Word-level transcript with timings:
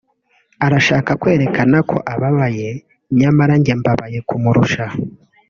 arashaka 0.65 1.11
kwerekana 1.21 1.77
ko 1.89 1.97
ababaye 2.13 2.69
nyamara 3.19 3.53
njye 3.59 3.73
mbabaye 3.79 4.17
kumurusha 4.27 4.85